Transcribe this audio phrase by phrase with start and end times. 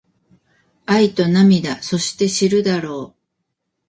[0.87, 3.15] 愛と涙そして知るだろう